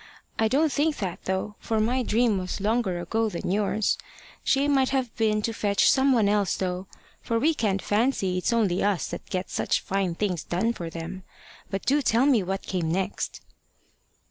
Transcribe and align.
I 0.39 0.47
don't 0.47 0.71
think 0.71 0.97
that, 0.97 1.25
though, 1.25 1.57
for 1.59 1.79
my 1.79 2.01
dream 2.01 2.39
was 2.39 2.59
longer 2.59 2.99
ago 2.99 3.29
than 3.29 3.51
yours. 3.51 3.99
She 4.43 4.67
might 4.67 4.89
have 4.89 5.15
been 5.15 5.43
to 5.43 5.53
fetch 5.53 5.91
some 5.91 6.11
one 6.11 6.27
else, 6.27 6.55
though; 6.57 6.87
for 7.21 7.37
we 7.37 7.53
can't 7.53 7.83
fancy 7.83 8.39
it's 8.39 8.51
only 8.51 8.81
us 8.83 9.05
that 9.09 9.27
get 9.29 9.51
such 9.51 9.79
fine 9.79 10.15
things 10.15 10.43
done 10.43 10.73
for 10.73 10.89
them. 10.89 11.21
But 11.69 11.85
do 11.85 12.01
tell 12.01 12.25
me 12.25 12.41
what 12.41 12.63
came 12.63 12.91
next." 12.91 13.41